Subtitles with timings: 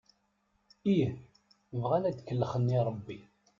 [0.93, 1.11] Ih,
[1.81, 3.19] bɣan ad kellxen i Rebbi.